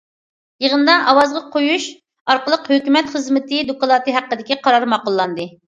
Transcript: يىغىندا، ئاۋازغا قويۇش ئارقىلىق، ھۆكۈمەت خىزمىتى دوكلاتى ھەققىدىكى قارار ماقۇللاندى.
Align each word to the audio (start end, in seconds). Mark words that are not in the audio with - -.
يىغىندا، 0.63 0.95
ئاۋازغا 1.11 1.43
قويۇش 1.57 1.87
ئارقىلىق، 2.31 2.67
ھۆكۈمەت 2.75 3.15
خىزمىتى 3.15 3.65
دوكلاتى 3.73 4.21
ھەققىدىكى 4.21 4.63
قارار 4.67 4.93
ماقۇللاندى. 4.97 5.53